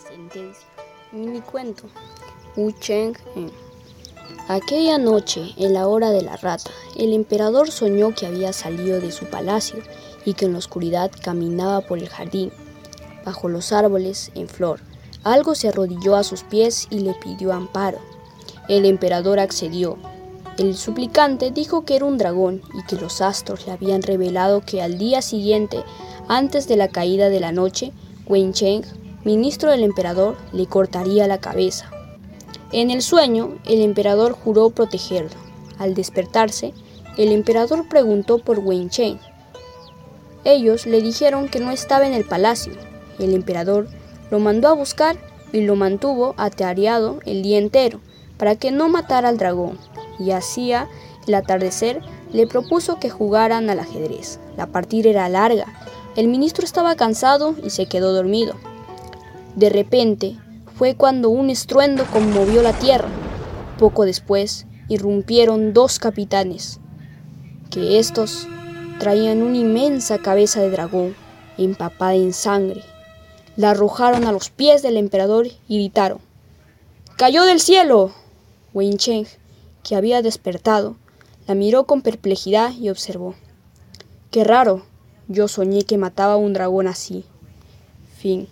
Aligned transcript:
sentencia. 0.00 0.66
Mini 1.12 1.40
cuento. 1.40 1.84
Wu 2.56 2.72
Cheng 2.72 3.16
En. 3.36 3.50
Aquella 4.48 4.98
noche, 4.98 5.54
en 5.56 5.74
la 5.74 5.86
hora 5.86 6.10
de 6.10 6.22
la 6.22 6.36
rata, 6.36 6.70
el 6.96 7.12
emperador 7.12 7.70
soñó 7.70 8.14
que 8.14 8.26
había 8.26 8.52
salido 8.52 9.00
de 9.00 9.12
su 9.12 9.26
palacio 9.26 9.82
y 10.24 10.34
que 10.34 10.46
en 10.46 10.52
la 10.52 10.58
oscuridad 10.58 11.10
caminaba 11.22 11.80
por 11.82 11.98
el 11.98 12.08
jardín, 12.08 12.50
bajo 13.24 13.48
los 13.48 13.72
árboles 13.72 14.30
en 14.34 14.48
flor. 14.48 14.80
Algo 15.22 15.54
se 15.54 15.68
arrodilló 15.68 16.16
a 16.16 16.24
sus 16.24 16.42
pies 16.42 16.86
y 16.90 17.00
le 17.00 17.14
pidió 17.14 17.52
amparo. 17.52 17.98
El 18.68 18.86
emperador 18.86 19.38
accedió. 19.38 19.98
El 20.58 20.76
suplicante 20.76 21.50
dijo 21.50 21.84
que 21.84 21.96
era 21.96 22.04
un 22.04 22.18
dragón 22.18 22.62
y 22.74 22.84
que 22.84 22.96
los 22.96 23.20
astros 23.20 23.66
le 23.66 23.72
habían 23.72 24.02
revelado 24.02 24.62
que 24.62 24.82
al 24.82 24.98
día 24.98 25.22
siguiente, 25.22 25.82
antes 26.28 26.68
de 26.68 26.76
la 26.76 26.88
caída 26.88 27.28
de 27.28 27.40
la 27.40 27.52
noche, 27.52 27.92
Wen 28.26 28.52
Cheng 28.52 28.84
ministro 29.30 29.70
del 29.70 29.84
emperador, 29.84 30.36
le 30.52 30.66
cortaría 30.66 31.28
la 31.28 31.38
cabeza. 31.38 31.90
En 32.72 32.90
el 32.90 33.00
sueño, 33.00 33.58
el 33.64 33.80
emperador 33.80 34.32
juró 34.32 34.70
protegerlo. 34.70 35.36
Al 35.78 35.94
despertarse, 35.94 36.74
el 37.16 37.30
emperador 37.30 37.88
preguntó 37.88 38.38
por 38.38 38.60
Chen. 38.88 39.20
Ellos 40.44 40.86
le 40.86 41.00
dijeron 41.00 41.48
que 41.48 41.60
no 41.60 41.70
estaba 41.70 42.06
en 42.06 42.12
el 42.12 42.24
palacio. 42.24 42.72
El 43.20 43.34
emperador 43.34 43.88
lo 44.30 44.40
mandó 44.40 44.68
a 44.68 44.74
buscar 44.74 45.16
y 45.52 45.60
lo 45.60 45.76
mantuvo 45.76 46.34
ateareado 46.36 47.20
el 47.24 47.42
día 47.42 47.58
entero 47.58 48.00
para 48.36 48.56
que 48.56 48.72
no 48.72 48.88
matara 48.88 49.28
al 49.28 49.38
dragón. 49.38 49.78
Y 50.18 50.32
hacía 50.32 50.88
el 51.26 51.34
atardecer 51.34 52.00
le 52.32 52.46
propuso 52.46 52.98
que 52.98 53.10
jugaran 53.10 53.70
al 53.70 53.78
ajedrez. 53.78 54.40
La 54.56 54.66
partida 54.66 55.10
era 55.10 55.28
larga. 55.28 55.66
El 56.16 56.26
ministro 56.26 56.64
estaba 56.64 56.96
cansado 56.96 57.54
y 57.62 57.70
se 57.70 57.86
quedó 57.86 58.12
dormido. 58.12 58.54
De 59.56 59.68
repente 59.68 60.38
fue 60.76 60.94
cuando 60.94 61.28
un 61.28 61.50
estruendo 61.50 62.04
conmovió 62.06 62.62
la 62.62 62.72
tierra. 62.72 63.08
Poco 63.78 64.04
después 64.04 64.66
irrumpieron 64.88 65.72
dos 65.72 65.98
capitanes, 65.98 66.80
que 67.70 67.98
estos 67.98 68.46
traían 68.98 69.42
una 69.42 69.58
inmensa 69.58 70.18
cabeza 70.18 70.60
de 70.60 70.70
dragón 70.70 71.14
empapada 71.58 72.14
en 72.14 72.32
sangre. 72.32 72.82
La 73.56 73.70
arrojaron 73.70 74.24
a 74.24 74.32
los 74.32 74.50
pies 74.50 74.82
del 74.82 74.96
emperador 74.96 75.48
y 75.68 75.78
gritaron: 75.78 76.18
¡Cayó 77.16 77.44
del 77.44 77.60
cielo! 77.60 78.12
Wen 78.72 78.96
Cheng, 78.96 79.26
que 79.82 79.96
había 79.96 80.22
despertado, 80.22 80.96
la 81.46 81.54
miró 81.54 81.84
con 81.84 82.02
perplejidad 82.02 82.72
y 82.72 82.88
observó: 82.88 83.34
¡Qué 84.30 84.44
raro! 84.44 84.82
Yo 85.28 85.48
soñé 85.48 85.82
que 85.82 85.98
mataba 85.98 86.34
a 86.34 86.38
un 86.38 86.52
dragón 86.52 86.86
así. 86.86 87.24
Fin. 88.16 88.48